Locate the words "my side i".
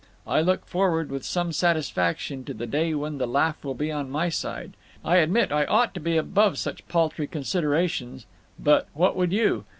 4.09-5.17